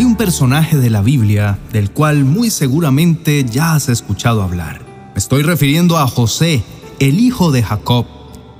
Hay 0.00 0.06
un 0.06 0.16
personaje 0.16 0.78
de 0.78 0.88
la 0.88 1.02
Biblia 1.02 1.58
del 1.74 1.90
cual 1.90 2.24
muy 2.24 2.48
seguramente 2.48 3.44
ya 3.44 3.74
has 3.74 3.90
escuchado 3.90 4.42
hablar. 4.42 4.80
Me 5.12 5.18
estoy 5.18 5.42
refiriendo 5.42 5.98
a 5.98 6.06
José, 6.06 6.62
el 7.00 7.20
hijo 7.20 7.52
de 7.52 7.62
Jacob, 7.62 8.06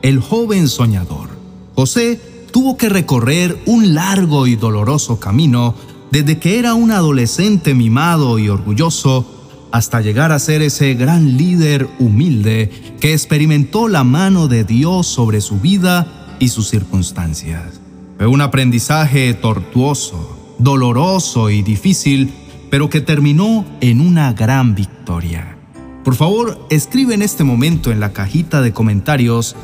el 0.03 0.21
joven 0.21 0.68
soñador. 0.68 1.30
José 1.74 2.21
tuvo 2.53 2.76
que 2.76 2.90
recorrer 2.90 3.58
un 3.64 3.95
largo 3.95 4.46
y 4.46 4.57
doloroso 4.57 5.18
camino 5.18 5.75
desde 6.11 6.39
que 6.39 6.58
era 6.58 6.75
un 6.75 6.90
adolescente 6.90 7.72
mimado 7.72 8.38
y 8.38 8.50
orgulloso 8.50 9.25
hasta 9.72 10.02
llegar 10.02 10.32
a 10.32 10.38
ser 10.38 10.61
ese 10.61 10.93
gran 10.93 11.38
líder 11.38 11.88
humilde 11.98 12.70
que 13.00 13.14
experimentó 13.14 13.88
la 13.88 14.04
mano 14.04 14.46
de 14.46 14.64
Dios 14.64 15.07
sobre 15.07 15.41
su 15.41 15.59
vida 15.59 16.36
y 16.38 16.48
sus 16.48 16.68
circunstancias. 16.68 17.80
Fue 18.18 18.27
un 18.27 18.43
aprendizaje 18.43 19.32
tortuoso, 19.32 20.39
doloroso 20.61 21.50
y 21.50 21.63
difícil, 21.63 22.32
pero 22.71 22.89
que 22.89 23.00
terminó 23.00 23.64
en 23.81 24.00
una 24.00 24.32
gran 24.32 24.75
victoria. 24.75 25.57
Por 26.05 26.14
favor, 26.14 26.67
escribe 26.71 27.14
en 27.14 27.23
este 27.23 27.45
momento 27.45 27.91
en 27.91 28.00
la 28.00 28.13
cajita 28.13 28.63
de 28.63 28.73
comentarios 28.73 29.57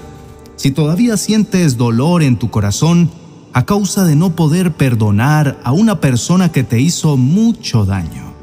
si 0.56 0.70
todavía 0.70 1.16
sientes 1.16 1.76
dolor 1.76 2.22
en 2.22 2.38
tu 2.38 2.50
corazón 2.50 3.10
a 3.52 3.64
causa 3.64 4.04
de 4.04 4.16
no 4.16 4.34
poder 4.34 4.72
perdonar 4.72 5.58
a 5.64 5.72
una 5.72 6.00
persona 6.00 6.52
que 6.52 6.64
te 6.64 6.80
hizo 6.80 7.16
mucho 7.16 7.84
daño. 7.84 8.34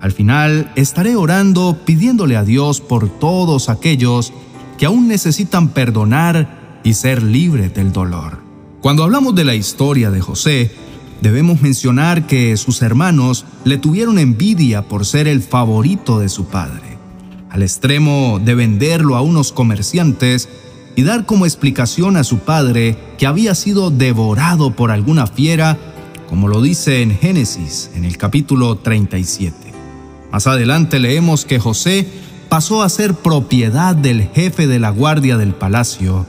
Al 0.00 0.12
final 0.12 0.72
estaré 0.76 1.16
orando 1.16 1.78
pidiéndole 1.84 2.36
a 2.36 2.44
Dios 2.44 2.80
por 2.80 3.08
todos 3.08 3.68
aquellos 3.68 4.32
que 4.78 4.86
aún 4.86 5.08
necesitan 5.08 5.68
perdonar 5.68 6.80
y 6.82 6.94
ser 6.94 7.22
libres 7.22 7.74
del 7.74 7.92
dolor. 7.92 8.40
Cuando 8.80 9.04
hablamos 9.04 9.34
de 9.34 9.44
la 9.44 9.54
historia 9.54 10.10
de 10.10 10.22
José, 10.22 10.74
Debemos 11.20 11.60
mencionar 11.60 12.26
que 12.26 12.56
sus 12.56 12.80
hermanos 12.80 13.44
le 13.64 13.76
tuvieron 13.76 14.18
envidia 14.18 14.82
por 14.82 15.04
ser 15.04 15.28
el 15.28 15.42
favorito 15.42 16.18
de 16.18 16.30
su 16.30 16.46
padre, 16.46 16.96
al 17.50 17.62
extremo 17.62 18.40
de 18.42 18.54
venderlo 18.54 19.16
a 19.16 19.20
unos 19.20 19.52
comerciantes 19.52 20.48
y 20.96 21.02
dar 21.02 21.26
como 21.26 21.44
explicación 21.44 22.16
a 22.16 22.24
su 22.24 22.38
padre 22.38 22.96
que 23.18 23.26
había 23.26 23.54
sido 23.54 23.90
devorado 23.90 24.74
por 24.74 24.90
alguna 24.90 25.26
fiera, 25.26 25.78
como 26.26 26.48
lo 26.48 26.62
dice 26.62 27.02
en 27.02 27.16
Génesis 27.16 27.90
en 27.94 28.06
el 28.06 28.16
capítulo 28.16 28.76
37. 28.76 29.54
Más 30.32 30.46
adelante 30.46 30.98
leemos 30.98 31.44
que 31.44 31.58
José 31.58 32.08
pasó 32.48 32.82
a 32.82 32.88
ser 32.88 33.14
propiedad 33.14 33.94
del 33.94 34.22
jefe 34.22 34.66
de 34.66 34.78
la 34.78 34.88
guardia 34.88 35.36
del 35.36 35.54
palacio, 35.54 36.24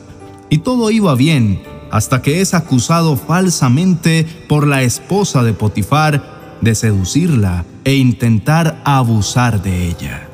y 0.49 0.57
todo 0.57 0.91
iba 0.91 1.15
bien 1.15 1.61
hasta 1.91 2.21
que 2.21 2.41
es 2.41 2.53
acusado 2.53 3.17
falsamente 3.17 4.25
por 4.47 4.65
la 4.65 4.81
esposa 4.83 5.43
de 5.43 5.53
Potifar 5.53 6.57
de 6.61 6.75
seducirla 6.75 7.65
e 7.83 7.95
intentar 7.95 8.81
abusar 8.85 9.61
de 9.61 9.87
ella. 9.87 10.27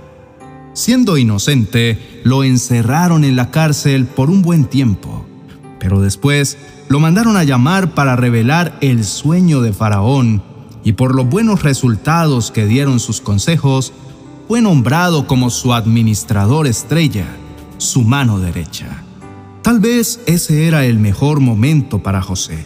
Siendo 0.74 1.18
inocente, 1.18 2.22
lo 2.24 2.44
encerraron 2.44 3.24
en 3.24 3.36
la 3.36 3.50
cárcel 3.50 4.06
por 4.06 4.30
un 4.30 4.42
buen 4.42 4.66
tiempo, 4.66 5.26
pero 5.80 6.02
después 6.02 6.58
lo 6.90 7.00
mandaron 7.00 7.36
a 7.36 7.44
llamar 7.44 7.96
para 7.96 8.16
revelar 8.16 8.78
el 8.82 9.04
sueño 9.04 9.62
de 9.62 9.74
Faraón 9.74 10.44
y 10.84 10.94
por 10.94 11.16
los 11.16 11.28
buenos 11.28 11.64
resultados 11.64 12.52
que 12.52 12.66
dieron 12.66 13.00
sus 13.00 13.20
consejos, 13.20 13.92
fue 14.48 14.62
nombrado 14.62 15.28
como 15.28 15.50
su 15.50 15.74
administrador 15.74 16.68
estrella, 16.68 17.26
su 17.78 18.04
mano 18.04 18.40
derecha. 18.40 19.07
Tal 19.68 19.82
vez 19.82 20.22
ese 20.28 20.66
era 20.66 20.86
el 20.86 20.98
mejor 20.98 21.42
momento 21.42 22.02
para 22.02 22.22
José. 22.22 22.66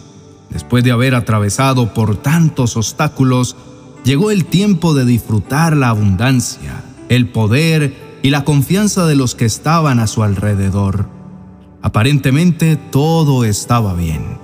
Después 0.51 0.83
de 0.83 0.91
haber 0.91 1.15
atravesado 1.15 1.95
por 1.95 2.15
tantos 2.17 2.77
obstáculos, 2.77 3.55
llegó 4.03 4.29
el 4.29 4.45
tiempo 4.45 4.93
de 4.93 5.03
disfrutar 5.03 5.75
la 5.75 5.89
abundancia, 5.89 6.83
el 7.09 7.27
poder 7.27 8.19
y 8.21 8.29
la 8.29 8.43
confianza 8.43 9.07
de 9.07 9.15
los 9.15 9.33
que 9.33 9.45
estaban 9.45 9.97
a 9.97 10.05
su 10.05 10.21
alrededor. 10.21 11.09
Aparentemente 11.81 12.75
todo 12.75 13.45
estaba 13.45 13.95
bien. 13.95 14.37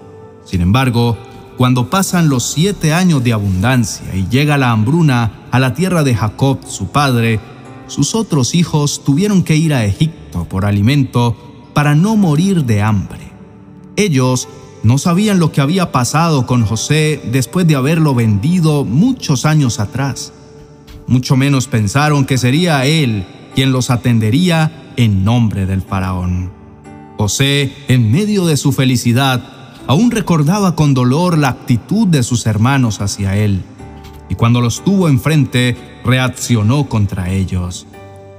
Sin 0.44 0.62
embargo, 0.62 1.16
cuando 1.57 1.91
pasan 1.91 2.28
los 2.28 2.44
siete 2.44 2.91
años 2.91 3.24
de 3.24 3.34
abundancia 3.34 4.16
y 4.16 4.28
llega 4.29 4.57
la 4.57 4.72
hambruna 4.72 5.44
a 5.51 5.59
la 5.59 5.75
tierra 5.75 6.03
de 6.03 6.16
Jacob, 6.16 6.62
su 6.66 6.88
padre, 6.88 7.39
sus 7.85 8.16
otros 8.16 8.56
hijos 8.56 9.03
tuvieron 9.03 9.44
que 9.44 9.56
ir 9.56 9.75
a 9.75 9.85
Egipto 9.85 10.45
por 10.45 10.66
alimento 10.66 11.47
para 11.77 11.93
no 11.93 12.15
morir 12.15 12.65
de 12.65 12.81
hambre. 12.81 13.31
Ellos 13.97 14.49
no 14.81 14.97
sabían 14.97 15.38
lo 15.38 15.51
que 15.51 15.61
había 15.61 15.91
pasado 15.91 16.47
con 16.47 16.65
José 16.65 17.21
después 17.31 17.67
de 17.67 17.75
haberlo 17.75 18.15
vendido 18.15 18.83
muchos 18.83 19.45
años 19.45 19.79
atrás. 19.79 20.33
Mucho 21.05 21.38
menos 21.38 21.67
pensaron 21.67 22.25
que 22.25 22.39
sería 22.39 22.83
él 22.88 23.27
quien 23.53 23.71
los 23.71 23.91
atendería 23.91 24.91
en 24.97 25.23
nombre 25.23 25.67
del 25.67 25.83
faraón. 25.83 26.51
José, 27.19 27.71
en 27.88 28.11
medio 28.11 28.47
de 28.47 28.57
su 28.57 28.71
felicidad, 28.71 29.44
aún 29.85 30.09
recordaba 30.09 30.75
con 30.75 30.95
dolor 30.95 31.38
la 31.38 31.49
actitud 31.49 32.07
de 32.07 32.23
sus 32.23 32.47
hermanos 32.47 33.01
hacia 33.01 33.38
él, 33.38 33.61
y 34.29 34.33
cuando 34.33 34.61
los 34.61 34.83
tuvo 34.83 35.09
enfrente, 35.09 35.77
reaccionó 36.03 36.89
contra 36.89 37.29
ellos. 37.29 37.85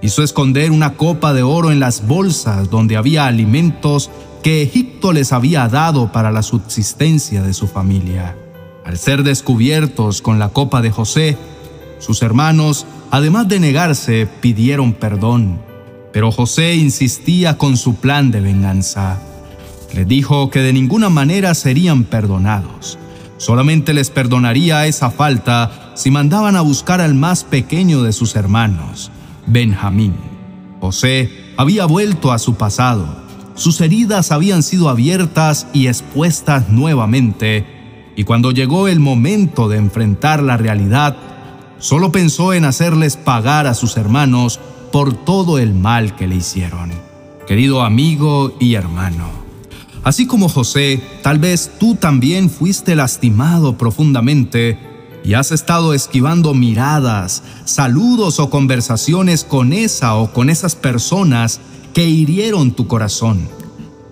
Hizo 0.00 0.22
esconder 0.22 0.70
una 0.70 0.94
copa 0.94 1.32
de 1.32 1.42
oro 1.42 1.72
en 1.72 1.80
las 1.80 2.06
bolsas 2.06 2.70
donde 2.70 2.96
había 2.96 3.26
alimentos 3.26 4.10
que 4.42 4.62
Egipto 4.62 5.12
les 5.12 5.32
había 5.32 5.68
dado 5.68 6.12
para 6.12 6.30
la 6.30 6.42
subsistencia 6.42 7.42
de 7.42 7.52
su 7.52 7.66
familia. 7.66 8.36
Al 8.84 8.96
ser 8.96 9.24
descubiertos 9.24 10.22
con 10.22 10.38
la 10.38 10.50
copa 10.50 10.82
de 10.82 10.90
José, 10.90 11.36
sus 11.98 12.22
hermanos, 12.22 12.86
además 13.10 13.48
de 13.48 13.58
negarse, 13.58 14.28
pidieron 14.40 14.92
perdón, 14.92 15.60
pero 16.12 16.30
José 16.30 16.76
insistía 16.76 17.58
con 17.58 17.76
su 17.76 17.96
plan 17.96 18.30
de 18.30 18.40
venganza. 18.40 19.18
Le 19.92 20.04
dijo 20.04 20.50
que 20.50 20.60
de 20.60 20.72
ninguna 20.72 21.08
manera 21.10 21.54
serían 21.54 22.04
perdonados. 22.04 22.98
Solamente 23.36 23.94
les 23.94 24.10
perdonaría 24.10 24.86
esa 24.86 25.10
falta 25.10 25.92
si 25.94 26.10
mandaban 26.10 26.56
a 26.56 26.60
buscar 26.60 27.00
al 27.00 27.14
más 27.14 27.44
pequeño 27.44 28.02
de 28.02 28.12
sus 28.12 28.36
hermanos, 28.36 29.10
Benjamín. 29.48 30.14
José 30.80 31.30
había 31.56 31.86
vuelto 31.86 32.32
a 32.32 32.38
su 32.38 32.54
pasado. 32.54 33.06
Sus 33.54 33.80
heridas 33.80 34.30
habían 34.30 34.62
sido 34.62 34.88
abiertas 34.88 35.66
y 35.72 35.88
expuestas 35.88 36.68
nuevamente, 36.68 37.66
y 38.14 38.24
cuando 38.24 38.52
llegó 38.52 38.88
el 38.88 39.00
momento 39.00 39.68
de 39.68 39.78
enfrentar 39.78 40.42
la 40.42 40.56
realidad, 40.56 41.16
solo 41.78 42.12
pensó 42.12 42.52
en 42.52 42.64
hacerles 42.64 43.16
pagar 43.16 43.66
a 43.66 43.74
sus 43.74 43.96
hermanos 43.96 44.60
por 44.92 45.12
todo 45.12 45.58
el 45.58 45.74
mal 45.74 46.14
que 46.14 46.28
le 46.28 46.36
hicieron. 46.36 46.90
Querido 47.46 47.82
amigo 47.82 48.56
y 48.60 48.74
hermano, 48.74 49.28
así 50.04 50.26
como 50.26 50.48
José, 50.48 51.02
tal 51.22 51.38
vez 51.38 51.72
tú 51.80 51.94
también 51.94 52.50
fuiste 52.50 52.94
lastimado 52.94 53.76
profundamente 53.76 54.78
y 55.24 55.34
has 55.34 55.52
estado 55.52 55.94
esquivando 55.94 56.54
miradas, 56.54 57.42
saludos 57.64 58.38
o 58.40 58.50
conversaciones 58.50 59.44
con 59.44 59.72
esa 59.72 60.14
o 60.14 60.32
con 60.32 60.50
esas 60.50 60.74
personas 60.74 61.60
que 61.92 62.08
hirieron 62.08 62.72
tu 62.72 62.86
corazón, 62.86 63.48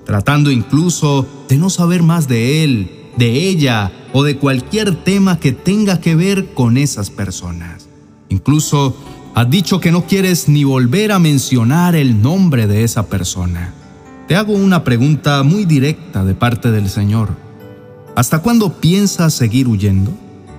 tratando 0.04 0.50
incluso 0.50 1.26
de 1.48 1.56
no 1.56 1.70
saber 1.70 2.02
más 2.02 2.28
de 2.28 2.64
él, 2.64 2.90
de 3.16 3.48
ella 3.48 3.92
o 4.12 4.22
de 4.22 4.36
cualquier 4.36 4.94
tema 5.04 5.38
que 5.38 5.52
tenga 5.52 6.00
que 6.00 6.14
ver 6.14 6.52
con 6.54 6.76
esas 6.76 7.10
personas. 7.10 7.88
Incluso 8.28 8.96
has 9.34 9.48
dicho 9.48 9.80
que 9.80 9.92
no 9.92 10.06
quieres 10.06 10.48
ni 10.48 10.64
volver 10.64 11.12
a 11.12 11.18
mencionar 11.18 11.94
el 11.94 12.20
nombre 12.22 12.66
de 12.66 12.84
esa 12.84 13.06
persona. 13.06 13.72
Te 14.28 14.34
hago 14.34 14.54
una 14.54 14.82
pregunta 14.82 15.42
muy 15.44 15.64
directa 15.64 16.24
de 16.24 16.34
parte 16.34 16.70
del 16.70 16.88
Señor. 16.88 17.28
¿Hasta 18.16 18.40
cuándo 18.40 18.80
piensas 18.80 19.34
seguir 19.34 19.68
huyendo? 19.68 20.12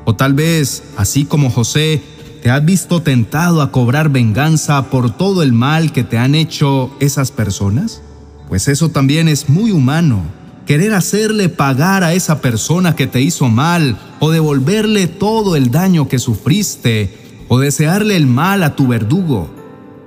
O 0.10 0.16
tal 0.16 0.34
vez, 0.34 0.84
así 0.96 1.26
como 1.26 1.50
José, 1.50 2.02
te 2.42 2.50
has 2.50 2.64
visto 2.64 3.02
tentado 3.02 3.62
a 3.62 3.74
cobrar 3.74 4.08
venganza 4.08 4.90
por 4.90 5.10
todo 5.10 5.44
el 5.44 5.52
mal 5.52 5.92
que 5.92 6.06
te 6.06 6.18
han 6.18 6.34
hecho 6.34 6.96
esas 7.02 7.32
personas? 7.32 8.02
Pues 8.48 8.70
eso 8.70 8.88
también 8.88 9.28
es 9.28 9.50
muy 9.50 9.72
humano. 9.72 10.22
Querer 10.66 10.94
hacerle 10.94 11.50
pagar 11.50 12.06
a 12.06 12.14
esa 12.14 12.40
persona 12.40 12.96
que 12.96 13.06
te 13.06 13.20
hizo 13.20 13.50
mal 13.50 14.00
o 14.22 14.32
devolverle 14.32 15.08
todo 15.08 15.58
el 15.58 15.72
daño 15.72 16.08
que 16.08 16.20
sufriste 16.20 17.44
o 17.50 17.60
desearle 17.60 18.16
el 18.16 18.28
mal 18.28 18.64
a 18.64 18.78
tu 18.78 18.88
verdugo. 18.88 19.50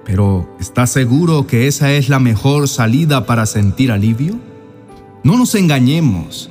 Pero, 0.06 0.49
¿estás 0.58 0.88
seguro 0.88 1.47
que 1.47 1.67
esa 1.67 1.93
es 1.93 2.08
la 2.08 2.20
mejor 2.20 2.69
salida 2.69 3.26
para 3.26 3.44
sentir 3.44 3.93
alivio? 3.93 4.41
No 5.25 5.37
nos 5.37 5.55
engañemos. 5.55 6.50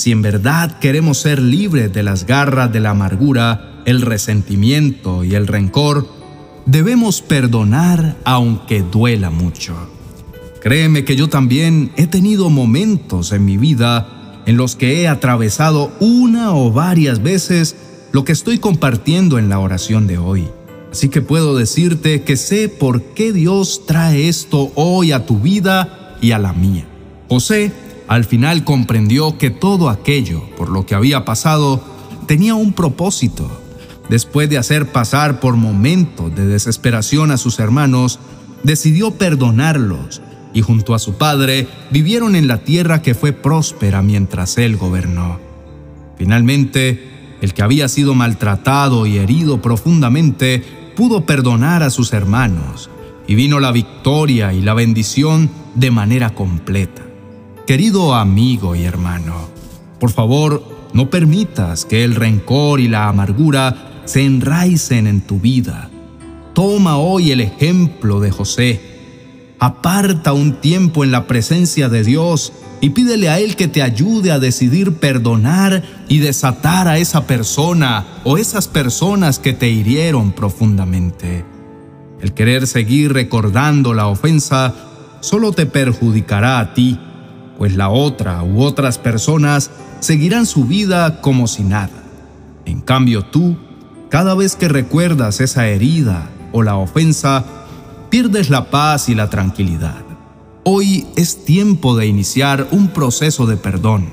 Si 0.00 0.12
en 0.12 0.22
verdad 0.22 0.78
queremos 0.78 1.18
ser 1.18 1.42
libres 1.42 1.92
de 1.92 2.02
las 2.02 2.24
garras 2.24 2.72
de 2.72 2.80
la 2.80 2.92
amargura, 2.92 3.82
el 3.84 4.00
resentimiento 4.00 5.24
y 5.24 5.34
el 5.34 5.46
rencor, 5.46 6.08
debemos 6.64 7.20
perdonar 7.20 8.16
aunque 8.24 8.80
duela 8.80 9.28
mucho. 9.28 9.74
Créeme 10.62 11.04
que 11.04 11.16
yo 11.16 11.28
también 11.28 11.92
he 11.98 12.06
tenido 12.06 12.48
momentos 12.48 13.32
en 13.32 13.44
mi 13.44 13.58
vida 13.58 14.40
en 14.46 14.56
los 14.56 14.74
que 14.74 15.02
he 15.02 15.06
atravesado 15.06 15.92
una 16.00 16.54
o 16.54 16.72
varias 16.72 17.22
veces 17.22 17.76
lo 18.10 18.24
que 18.24 18.32
estoy 18.32 18.56
compartiendo 18.56 19.38
en 19.38 19.50
la 19.50 19.58
oración 19.58 20.06
de 20.06 20.16
hoy. 20.16 20.48
Así 20.90 21.10
que 21.10 21.20
puedo 21.20 21.54
decirte 21.54 22.22
que 22.22 22.38
sé 22.38 22.70
por 22.70 23.02
qué 23.02 23.34
Dios 23.34 23.82
trae 23.86 24.30
esto 24.30 24.72
hoy 24.76 25.12
a 25.12 25.26
tu 25.26 25.40
vida 25.40 26.16
y 26.22 26.30
a 26.30 26.38
la 26.38 26.54
mía. 26.54 26.86
José 27.28 27.70
al 28.10 28.24
final 28.24 28.64
comprendió 28.64 29.38
que 29.38 29.50
todo 29.50 29.88
aquello 29.88 30.42
por 30.56 30.68
lo 30.68 30.84
que 30.84 30.96
había 30.96 31.24
pasado 31.24 31.80
tenía 32.26 32.56
un 32.56 32.72
propósito. 32.72 33.48
Después 34.08 34.50
de 34.50 34.58
hacer 34.58 34.90
pasar 34.90 35.38
por 35.38 35.54
momentos 35.54 36.34
de 36.34 36.44
desesperación 36.44 37.30
a 37.30 37.36
sus 37.36 37.60
hermanos, 37.60 38.18
decidió 38.64 39.12
perdonarlos 39.12 40.22
y 40.52 40.60
junto 40.60 40.96
a 40.96 40.98
su 40.98 41.18
padre 41.18 41.68
vivieron 41.92 42.34
en 42.34 42.48
la 42.48 42.64
tierra 42.64 43.00
que 43.00 43.14
fue 43.14 43.32
próspera 43.32 44.02
mientras 44.02 44.58
él 44.58 44.76
gobernó. 44.76 45.38
Finalmente, 46.18 47.36
el 47.40 47.54
que 47.54 47.62
había 47.62 47.86
sido 47.86 48.16
maltratado 48.16 49.06
y 49.06 49.18
herido 49.18 49.62
profundamente 49.62 50.64
pudo 50.96 51.26
perdonar 51.26 51.84
a 51.84 51.90
sus 51.90 52.12
hermanos 52.12 52.90
y 53.28 53.36
vino 53.36 53.60
la 53.60 53.70
victoria 53.70 54.52
y 54.52 54.62
la 54.62 54.74
bendición 54.74 55.48
de 55.76 55.92
manera 55.92 56.34
completa. 56.34 57.04
Querido 57.70 58.16
amigo 58.16 58.74
y 58.74 58.82
hermano, 58.82 59.48
por 60.00 60.10
favor, 60.10 60.64
no 60.92 61.08
permitas 61.08 61.84
que 61.84 62.02
el 62.02 62.16
rencor 62.16 62.80
y 62.80 62.88
la 62.88 63.06
amargura 63.06 64.02
se 64.06 64.24
enraicen 64.24 65.06
en 65.06 65.20
tu 65.20 65.38
vida. 65.38 65.88
Toma 66.52 66.98
hoy 66.98 67.30
el 67.30 67.40
ejemplo 67.40 68.18
de 68.18 68.32
José. 68.32 68.80
Aparta 69.60 70.32
un 70.32 70.54
tiempo 70.54 71.04
en 71.04 71.12
la 71.12 71.28
presencia 71.28 71.88
de 71.88 72.02
Dios 72.02 72.52
y 72.80 72.90
pídele 72.90 73.28
a 73.28 73.38
Él 73.38 73.54
que 73.54 73.68
te 73.68 73.82
ayude 73.82 74.32
a 74.32 74.40
decidir 74.40 74.94
perdonar 74.96 75.84
y 76.08 76.18
desatar 76.18 76.88
a 76.88 76.98
esa 76.98 77.28
persona 77.28 78.04
o 78.24 78.36
esas 78.36 78.66
personas 78.66 79.38
que 79.38 79.52
te 79.52 79.68
hirieron 79.68 80.32
profundamente. 80.32 81.44
El 82.20 82.34
querer 82.34 82.66
seguir 82.66 83.12
recordando 83.12 83.94
la 83.94 84.08
ofensa 84.08 84.74
solo 85.20 85.52
te 85.52 85.66
perjudicará 85.66 86.58
a 86.58 86.74
ti 86.74 86.98
pues 87.60 87.76
la 87.76 87.90
otra 87.90 88.42
u 88.42 88.62
otras 88.62 88.96
personas 88.96 89.70
seguirán 90.00 90.46
su 90.46 90.64
vida 90.64 91.20
como 91.20 91.46
si 91.46 91.62
nada. 91.62 91.90
En 92.64 92.80
cambio 92.80 93.26
tú, 93.26 93.54
cada 94.08 94.34
vez 94.34 94.56
que 94.56 94.66
recuerdas 94.66 95.42
esa 95.42 95.68
herida 95.68 96.30
o 96.52 96.62
la 96.62 96.76
ofensa, 96.76 97.44
pierdes 98.08 98.48
la 98.48 98.70
paz 98.70 99.10
y 99.10 99.14
la 99.14 99.28
tranquilidad. 99.28 100.00
Hoy 100.64 101.06
es 101.16 101.44
tiempo 101.44 101.98
de 101.98 102.06
iniciar 102.06 102.66
un 102.70 102.88
proceso 102.88 103.44
de 103.44 103.58
perdón. 103.58 104.08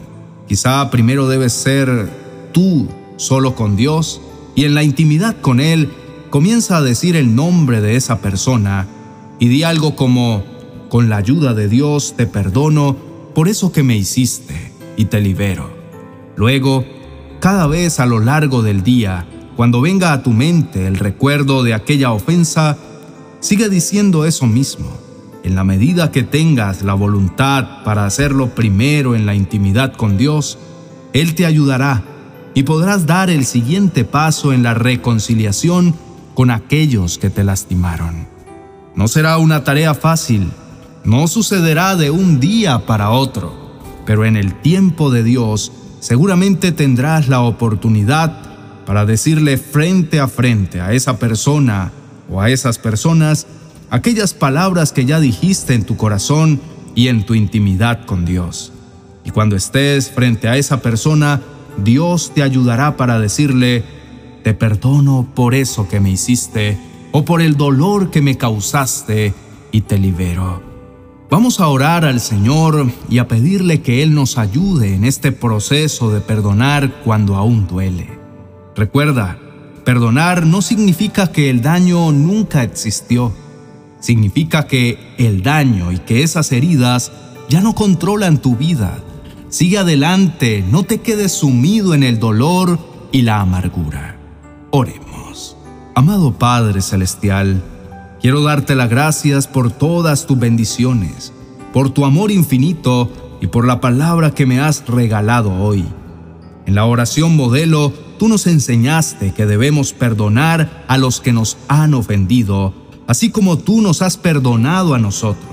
Quizá 0.50 0.91
primero 0.91 1.29
debes 1.29 1.53
ser 1.53 2.11
tú 2.51 2.89
solo 3.15 3.55
con 3.55 3.77
Dios 3.77 4.19
y 4.55 4.65
en 4.65 4.75
la 4.75 4.83
intimidad 4.83 5.38
con 5.39 5.61
Él 5.61 5.93
comienza 6.31 6.75
a 6.75 6.81
decir 6.81 7.15
el 7.15 7.33
nombre 7.33 7.79
de 7.79 7.95
esa 7.95 8.19
persona 8.19 8.88
y 9.39 9.47
di 9.47 9.63
algo 9.63 9.95
como, 9.95 10.43
con 10.89 11.07
la 11.07 11.15
ayuda 11.15 11.53
de 11.53 11.69
Dios 11.69 12.15
te 12.17 12.27
perdono 12.27 13.06
por 13.38 13.48
eso 13.48 13.72
que 13.72 13.84
me 13.84 13.95
hiciste, 13.95 14.72
y 14.95 15.06
te 15.06 15.22
libero. 15.22 15.69
Luego, 16.38 16.84
cada 17.39 17.68
vez 17.68 18.00
a 18.00 18.07
lo 18.07 18.19
largo 18.19 18.63
del 18.63 18.81
día, 18.81 19.28
cuando 19.56 19.80
venga 19.80 20.12
a 20.12 20.24
tu 20.24 20.31
mente 20.31 20.88
el 20.88 20.95
recuerdo 20.95 21.62
de 21.62 21.75
aquella 21.75 22.13
ofensa, 22.13 22.80
sigue 23.39 23.69
diciendo 23.69 24.25
eso 24.25 24.48
mismo. 24.48 24.89
En 25.44 25.54
la 25.54 25.63
medida 25.63 26.10
que 26.10 26.24
tengas 26.24 26.81
la 26.81 26.95
voluntad 26.95 27.84
para 27.84 28.07
hacerlo 28.07 28.56
primero 28.56 29.16
en 29.16 29.28
la 29.28 29.36
intimidad 29.36 29.94
con 29.94 30.18
Dios, 30.18 30.57
Él 31.13 31.36
te 31.36 31.45
ayudará 31.45 32.04
y 32.56 32.63
podrás 32.63 33.06
dar 33.06 33.30
el 33.30 33.45
siguiente 33.45 34.04
paso 34.04 34.51
en 34.51 34.63
la 34.63 34.74
reconciliación 34.74 35.94
con 36.34 36.50
aquellos 36.50 37.19
que 37.19 37.30
te 37.30 37.44
lastimaron. 37.44 38.28
No 38.95 39.07
será 39.07 39.38
una 39.38 39.63
tarea 39.63 39.94
fácil, 39.94 40.50
no 41.07 41.30
sucederá 41.30 41.95
de 41.95 42.12
un 42.12 42.42
día 42.42 42.86
para 42.86 43.12
otro, 43.12 43.56
pero 44.06 44.25
en 44.25 44.36
el 44.36 44.54
tiempo 44.62 45.09
de 45.09 45.24
Dios 45.24 45.71
seguramente 46.01 46.74
tendrás 46.74 47.30
la 47.30 47.39
oportunidad 47.39 48.86
para 48.86 49.06
decirle 49.06 49.57
frente 49.57 50.19
a 50.19 50.27
frente 50.27 50.81
a 50.81 50.92
esa 50.92 51.18
persona 51.18 51.94
o 52.30 52.42
a 52.42 52.50
esas 52.50 52.77
personas 52.77 53.48
aquellas 53.89 54.33
palabras 54.33 54.92
que 54.92 55.06
ya 55.06 55.21
dijiste 55.21 55.75
en 55.75 55.86
tu 55.86 55.95
corazón 55.95 56.59
y 56.94 57.07
en 57.07 57.25
tu 57.25 57.36
intimidad 57.36 58.06
con 58.06 58.25
Dios. 58.25 58.74
Y 59.24 59.31
cuando 59.31 59.56
estés 59.56 60.12
frente 60.12 60.50
a 60.50 60.57
esa 60.57 60.81
persona, 60.81 61.42
Dios 61.77 62.33
te 62.36 62.44
ayudará 62.44 62.98
para 62.98 63.18
decirle, 63.18 63.86
te 64.44 64.53
perdono 64.53 65.25
por 65.33 65.56
eso 65.56 65.88
que 65.88 66.01
me 66.01 66.12
hiciste 66.12 66.77
o 67.13 67.24
por 67.24 67.42
el 67.42 67.56
dolor 67.56 68.12
que 68.12 68.21
me 68.21 68.38
causaste 68.38 69.33
y 69.71 69.81
te 69.81 69.98
libero. 69.98 70.66
Vamos 71.29 71.59
a 71.59 71.68
orar 71.68 72.06
al 72.06 72.21
Señor 72.21 72.89
y 73.09 73.18
a 73.18 73.27
pedirle 73.27 73.81
que 73.81 74.01
Él 74.01 74.13
nos 74.13 74.38
ayude 74.38 74.95
en 74.95 75.03
este 75.03 75.33
proceso 75.33 76.09
de 76.09 76.21
perdonar 76.21 77.01
cuando 77.03 77.35
aún 77.35 77.68
duele. 77.68 78.09
Recuerda, 78.77 79.38
perdonar 79.83 80.45
no 80.45 80.62
significa 80.62 81.29
que 81.33 81.50
el 81.50 81.62
daño 81.62 82.13
nunca 82.13 82.63
existió. 82.63 83.33
Significa 84.00 84.68
que 84.68 85.15
el 85.18 85.44
daño 85.44 85.91
y 85.91 85.97
que 85.97 86.24
esas 86.24 86.53
heridas 86.53 87.12
ya 87.50 87.59
no 87.59 87.75
controlan 87.75 88.38
tu 88.38 88.56
vida. 88.56 88.97
Sigue 89.50 89.79
adelante, 89.79 90.63
no 90.71 90.83
te 90.83 91.01
quedes 91.01 91.33
sumido 91.33 91.94
en 91.94 92.03
el 92.03 92.19
dolor 92.19 92.79
y 93.12 93.24
la 93.24 93.41
amargura. 93.41 94.18
Oremos. 94.71 95.57
Amado 95.94 96.38
Padre 96.38 96.81
Celestial, 96.81 97.62
Quiero 98.21 98.41
darte 98.41 98.73
las 98.73 98.89
gracias 98.89 99.47
por 99.47 99.71
todas 99.71 100.25
tus 100.25 100.39
bendiciones, 100.39 101.31
por 101.71 101.91
tu 101.91 102.03
amor 102.03 102.31
infinito 102.31 103.11
y 103.41 103.47
por 103.47 103.67
la 103.67 103.79
palabra 103.79 104.31
que 104.31 104.47
me 104.47 104.59
has 104.59 104.83
regalado 104.87 105.53
hoy. 105.53 105.85
En 106.65 106.73
la 106.73 106.85
oración 106.85 107.35
modelo, 107.35 107.93
tú 108.17 108.27
nos 108.27 108.47
enseñaste 108.47 109.33
que 109.33 109.45
debemos 109.45 109.93
perdonar 109.93 110.83
a 110.87 110.97
los 110.97 111.21
que 111.21 111.31
nos 111.31 111.57
han 111.67 111.93
ofendido, 111.93 112.73
así 113.05 113.29
como 113.29 113.59
tú 113.59 113.81
nos 113.81 114.01
has 114.01 114.17
perdonado 114.17 114.95
a 114.95 114.99
nosotros. 114.99 115.51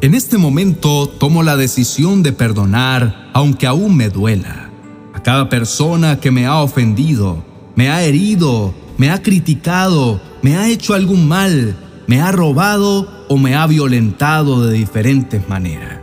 En 0.00 0.14
este 0.14 0.38
momento 0.38 1.08
tomo 1.08 1.42
la 1.42 1.56
decisión 1.56 2.22
de 2.22 2.32
perdonar, 2.32 3.30
aunque 3.34 3.66
aún 3.66 3.96
me 3.96 4.10
duela, 4.10 4.70
a 5.12 5.22
cada 5.22 5.48
persona 5.48 6.20
que 6.20 6.30
me 6.30 6.46
ha 6.46 6.58
ofendido, 6.58 7.44
me 7.74 7.90
ha 7.90 8.04
herido, 8.04 8.72
me 8.96 9.10
ha 9.10 9.22
criticado 9.22 10.20
me 10.42 10.56
ha 10.56 10.68
hecho 10.68 10.94
algún 10.94 11.28
mal, 11.28 11.76
me 12.06 12.20
ha 12.20 12.32
robado 12.32 13.26
o 13.28 13.36
me 13.36 13.54
ha 13.54 13.66
violentado 13.66 14.66
de 14.66 14.72
diferentes 14.72 15.48
maneras. 15.48 16.00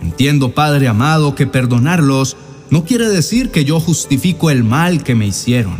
Entiendo, 0.00 0.52
Padre 0.52 0.88
amado, 0.88 1.34
que 1.34 1.46
perdonarlos 1.46 2.36
no 2.70 2.84
quiere 2.84 3.08
decir 3.08 3.50
que 3.50 3.64
yo 3.64 3.78
justifico 3.80 4.50
el 4.50 4.64
mal 4.64 5.04
que 5.04 5.14
me 5.14 5.26
hicieron, 5.26 5.78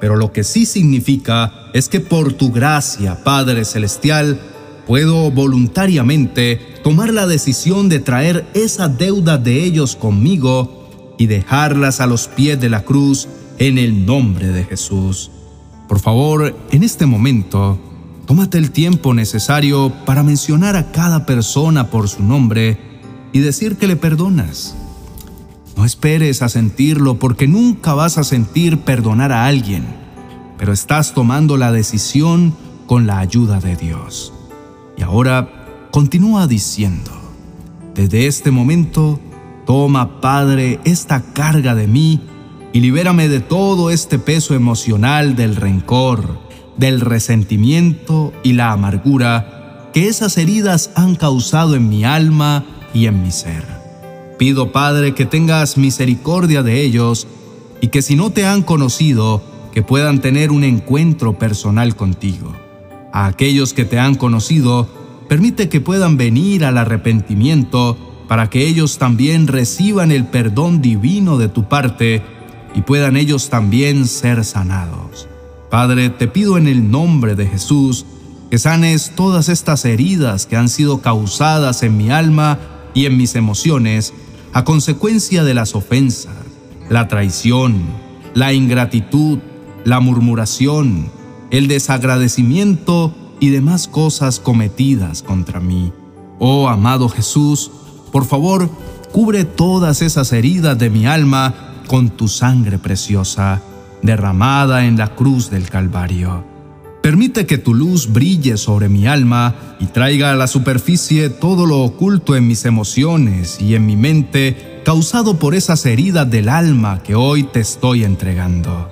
pero 0.00 0.16
lo 0.16 0.32
que 0.32 0.42
sí 0.42 0.66
significa 0.66 1.70
es 1.74 1.88
que 1.88 2.00
por 2.00 2.32
tu 2.32 2.50
gracia, 2.50 3.22
Padre 3.22 3.64
Celestial, 3.64 4.40
puedo 4.86 5.30
voluntariamente 5.30 6.60
tomar 6.82 7.12
la 7.12 7.26
decisión 7.26 7.88
de 7.88 8.00
traer 8.00 8.46
esa 8.54 8.88
deuda 8.88 9.38
de 9.38 9.64
ellos 9.64 9.96
conmigo 9.96 11.14
y 11.18 11.26
dejarlas 11.26 12.00
a 12.00 12.06
los 12.06 12.28
pies 12.28 12.60
de 12.60 12.70
la 12.70 12.84
cruz 12.84 13.28
en 13.58 13.78
el 13.78 14.04
nombre 14.04 14.48
de 14.48 14.64
Jesús. 14.64 15.30
Por 15.94 16.00
favor, 16.00 16.56
en 16.72 16.82
este 16.82 17.06
momento, 17.06 17.78
tómate 18.26 18.58
el 18.58 18.72
tiempo 18.72 19.14
necesario 19.14 19.92
para 20.04 20.24
mencionar 20.24 20.74
a 20.74 20.90
cada 20.90 21.24
persona 21.24 21.88
por 21.88 22.08
su 22.08 22.24
nombre 22.24 22.80
y 23.32 23.38
decir 23.38 23.76
que 23.76 23.86
le 23.86 23.94
perdonas. 23.94 24.74
No 25.76 25.84
esperes 25.84 26.42
a 26.42 26.48
sentirlo 26.48 27.20
porque 27.20 27.46
nunca 27.46 27.94
vas 27.94 28.18
a 28.18 28.24
sentir 28.24 28.80
perdonar 28.80 29.30
a 29.30 29.46
alguien, 29.46 29.84
pero 30.58 30.72
estás 30.72 31.14
tomando 31.14 31.56
la 31.56 31.70
decisión 31.70 32.56
con 32.86 33.06
la 33.06 33.20
ayuda 33.20 33.60
de 33.60 33.76
Dios. 33.76 34.32
Y 34.98 35.02
ahora 35.02 35.88
continúa 35.92 36.48
diciendo, 36.48 37.12
desde 37.94 38.26
este 38.26 38.50
momento, 38.50 39.20
toma 39.64 40.20
Padre 40.20 40.80
esta 40.82 41.22
carga 41.22 41.76
de 41.76 41.86
mí 41.86 42.20
y 42.74 42.80
libérame 42.80 43.28
de 43.28 43.38
todo 43.38 43.88
este 43.88 44.18
peso 44.18 44.52
emocional 44.52 45.36
del 45.36 45.54
rencor, 45.54 46.40
del 46.76 47.00
resentimiento 47.00 48.32
y 48.42 48.54
la 48.54 48.72
amargura 48.72 49.90
que 49.94 50.08
esas 50.08 50.36
heridas 50.38 50.90
han 50.96 51.14
causado 51.14 51.76
en 51.76 51.88
mi 51.88 52.04
alma 52.04 52.64
y 52.92 53.06
en 53.06 53.22
mi 53.22 53.30
ser. 53.30 53.64
Pido, 54.40 54.72
Padre, 54.72 55.14
que 55.14 55.24
tengas 55.24 55.78
misericordia 55.78 56.64
de 56.64 56.82
ellos 56.82 57.28
y 57.80 57.88
que 57.88 58.02
si 58.02 58.16
no 58.16 58.30
te 58.30 58.44
han 58.44 58.64
conocido, 58.64 59.40
que 59.72 59.82
puedan 59.82 60.20
tener 60.20 60.50
un 60.50 60.64
encuentro 60.64 61.38
personal 61.38 61.94
contigo. 61.94 62.52
A 63.12 63.26
aquellos 63.26 63.72
que 63.72 63.84
te 63.84 64.00
han 64.00 64.16
conocido, 64.16 64.88
permite 65.28 65.68
que 65.68 65.80
puedan 65.80 66.16
venir 66.16 66.64
al 66.64 66.78
arrepentimiento 66.78 67.96
para 68.26 68.50
que 68.50 68.66
ellos 68.66 68.98
también 68.98 69.46
reciban 69.46 70.10
el 70.10 70.24
perdón 70.26 70.82
divino 70.82 71.38
de 71.38 71.48
tu 71.48 71.68
parte 71.68 72.33
y 72.74 72.82
puedan 72.82 73.16
ellos 73.16 73.48
también 73.48 74.06
ser 74.06 74.44
sanados. 74.44 75.28
Padre, 75.70 76.10
te 76.10 76.28
pido 76.28 76.58
en 76.58 76.68
el 76.68 76.90
nombre 76.90 77.34
de 77.34 77.46
Jesús 77.46 78.04
que 78.50 78.58
sanes 78.58 79.12
todas 79.16 79.48
estas 79.48 79.84
heridas 79.84 80.46
que 80.46 80.56
han 80.56 80.68
sido 80.68 81.00
causadas 81.00 81.82
en 81.82 81.96
mi 81.96 82.10
alma 82.10 82.58
y 82.94 83.06
en 83.06 83.16
mis 83.16 83.34
emociones 83.34 84.12
a 84.52 84.64
consecuencia 84.64 85.42
de 85.42 85.54
las 85.54 85.74
ofensas, 85.74 86.34
la 86.88 87.08
traición, 87.08 87.82
la 88.34 88.52
ingratitud, 88.52 89.38
la 89.84 90.00
murmuración, 90.00 91.10
el 91.50 91.66
desagradecimiento 91.66 93.14
y 93.40 93.50
demás 93.50 93.88
cosas 93.88 94.38
cometidas 94.38 95.22
contra 95.22 95.60
mí. 95.60 95.92
Oh 96.38 96.68
amado 96.68 97.08
Jesús, 97.08 97.70
por 98.12 98.24
favor, 98.24 98.70
cubre 99.12 99.44
todas 99.44 100.02
esas 100.02 100.32
heridas 100.32 100.78
de 100.78 100.90
mi 100.90 101.06
alma 101.06 101.63
con 101.86 102.10
tu 102.10 102.28
sangre 102.28 102.78
preciosa, 102.78 103.62
derramada 104.02 104.86
en 104.86 104.96
la 104.96 105.14
cruz 105.14 105.50
del 105.50 105.68
Calvario. 105.68 106.44
Permite 107.02 107.44
que 107.44 107.58
tu 107.58 107.74
luz 107.74 108.10
brille 108.10 108.56
sobre 108.56 108.88
mi 108.88 109.06
alma 109.06 109.54
y 109.78 109.86
traiga 109.86 110.32
a 110.32 110.36
la 110.36 110.46
superficie 110.46 111.28
todo 111.28 111.66
lo 111.66 111.82
oculto 111.82 112.34
en 112.34 112.46
mis 112.46 112.64
emociones 112.64 113.60
y 113.60 113.74
en 113.74 113.84
mi 113.84 113.94
mente 113.94 114.80
causado 114.86 115.38
por 115.38 115.54
esas 115.54 115.84
heridas 115.84 116.30
del 116.30 116.48
alma 116.48 117.02
que 117.02 117.14
hoy 117.14 117.42
te 117.42 117.60
estoy 117.60 118.04
entregando, 118.04 118.88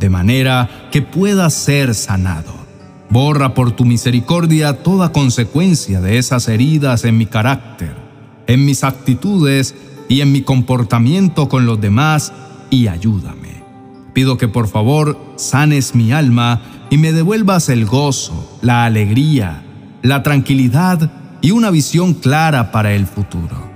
de 0.00 0.08
manera 0.08 0.88
que 0.90 1.02
pueda 1.02 1.50
ser 1.50 1.94
sanado. 1.94 2.54
Borra 3.10 3.52
por 3.52 3.72
tu 3.72 3.84
misericordia 3.84 4.82
toda 4.82 5.12
consecuencia 5.12 6.00
de 6.00 6.16
esas 6.16 6.48
heridas 6.48 7.04
en 7.04 7.18
mi 7.18 7.26
carácter, 7.26 7.94
en 8.46 8.64
mis 8.64 8.82
actitudes 8.82 9.74
y 10.08 10.20
en 10.20 10.32
mi 10.32 10.42
comportamiento 10.42 11.48
con 11.48 11.66
los 11.66 11.80
demás 11.80 12.32
y 12.70 12.88
ayúdame. 12.88 13.62
Pido 14.12 14.36
que 14.36 14.48
por 14.48 14.68
favor 14.68 15.18
sanes 15.36 15.94
mi 15.94 16.12
alma 16.12 16.60
y 16.90 16.98
me 16.98 17.12
devuelvas 17.12 17.68
el 17.68 17.86
gozo, 17.86 18.58
la 18.60 18.84
alegría, 18.84 19.62
la 20.02 20.22
tranquilidad 20.22 21.10
y 21.40 21.50
una 21.50 21.70
visión 21.70 22.14
clara 22.14 22.70
para 22.70 22.92
el 22.94 23.06
futuro. 23.06 23.70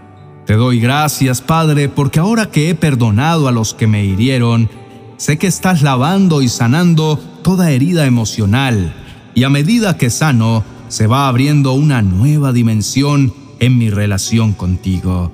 Te 0.46 0.54
doy 0.54 0.78
gracias, 0.78 1.40
Padre, 1.40 1.88
porque 1.88 2.20
ahora 2.20 2.50
que 2.50 2.70
he 2.70 2.74
perdonado 2.74 3.48
a 3.48 3.52
los 3.52 3.74
que 3.74 3.86
me 3.86 4.04
hirieron, 4.04 4.70
sé 5.16 5.38
que 5.38 5.46
estás 5.46 5.82
lavando 5.82 6.42
y 6.42 6.48
sanando 6.48 7.18
toda 7.42 7.70
herida 7.70 8.06
emocional, 8.06 8.94
y 9.34 9.44
a 9.44 9.50
medida 9.50 9.98
que 9.98 10.08
sano, 10.08 10.64
se 10.88 11.06
va 11.06 11.28
abriendo 11.28 11.72
una 11.72 12.00
nueva 12.00 12.52
dimensión 12.52 13.34
en 13.58 13.76
mi 13.76 13.90
relación 13.90 14.52
contigo. 14.52 15.32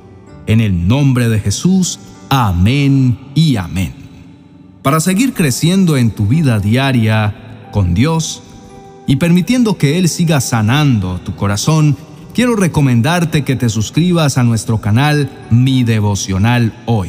En 0.53 0.61
el 0.61 0.87
nombre 0.87 1.31
de 1.31 1.41
Jesús, 1.41 1.99
amén 2.29 3.19
y 3.35 3.57
amén. 3.57 3.95
Para 4.83 5.01
seguir 5.01 5.33
creciendo 5.33 5.97
en 5.97 6.11
tu 6.11 6.27
vida 6.27 6.59
diaria, 6.59 7.71
con 7.73 7.95
Dios 7.95 8.43
y 9.07 9.17
permitiendo 9.17 9.79
que 9.79 9.99
Él 9.99 10.11
siga 10.11 10.43
sanando 10.43 11.19
tu 11.23 11.35
corazón, 11.37 11.97
quiero 12.35 12.55
recomendarte 12.55 13.45
que 13.45 13.57
te 13.57 13.71
suscribas 13.71 14.37
a 14.37 14.43
nuestro 14.43 14.79
canal 14.79 15.31
Mi 15.49 15.85
Devocional 15.85 16.75
Hoy, 16.85 17.09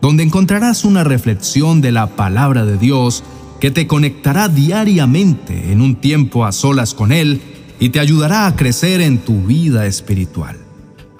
donde 0.00 0.22
encontrarás 0.22 0.86
una 0.86 1.04
reflexión 1.04 1.82
de 1.82 1.92
la 1.92 2.16
palabra 2.16 2.64
de 2.64 2.78
Dios 2.78 3.24
que 3.60 3.70
te 3.70 3.86
conectará 3.86 4.48
diariamente 4.48 5.70
en 5.70 5.82
un 5.82 5.96
tiempo 5.96 6.46
a 6.46 6.52
solas 6.52 6.94
con 6.94 7.12
Él 7.12 7.42
y 7.78 7.90
te 7.90 8.00
ayudará 8.00 8.46
a 8.46 8.56
crecer 8.56 9.02
en 9.02 9.18
tu 9.18 9.42
vida 9.42 9.84
espiritual. 9.84 10.69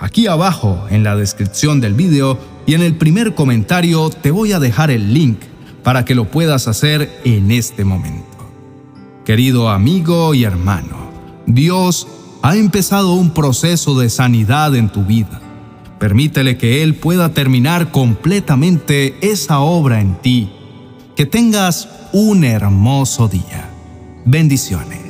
Aquí 0.00 0.26
abajo, 0.26 0.87
en 0.88 1.04
la 1.04 1.14
descripción 1.14 1.80
del 1.80 1.92
video 1.92 2.38
y 2.66 2.73
en 2.73 2.80
el 2.80 2.95
primer 2.97 3.35
comentario, 3.35 4.09
te 4.09 4.30
voy 4.30 4.52
a 4.52 4.59
dejar 4.59 4.90
el 4.90 5.12
link 5.12 5.38
para 5.83 6.07
que 6.07 6.14
lo 6.14 6.25
puedas 6.25 6.69
hacer 6.69 7.21
en 7.25 7.50
este 7.50 7.85
momento. 7.85 8.26
Querido 9.26 9.69
amigo 9.69 10.33
y 10.33 10.45
hermano, 10.45 11.11
Dios 11.47 12.09
ha 12.40 12.57
empezado 12.57 13.12
un 13.12 13.35
proceso 13.35 13.99
de 13.99 14.09
sanidad 14.09 14.75
en 14.75 14.88
tu 14.88 15.04
vida. 15.04 15.38
Permítele 15.99 16.57
que 16.57 16.83
Él 16.83 16.95
pueda 16.95 17.35
terminar 17.35 17.90
completamente 17.90 19.19
esa 19.21 19.61
obra 19.61 20.00
en 20.00 20.14
ti. 20.23 20.50
Que 21.14 21.26
tengas 21.26 21.90
un 22.14 22.45
hermoso 22.45 23.28
día. 23.28 23.69
Bendiciones. 24.25 25.10